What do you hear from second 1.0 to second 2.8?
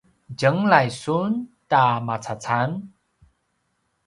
sun ta macacam?